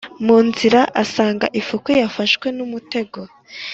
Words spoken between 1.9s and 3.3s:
yafashwe n' umutego;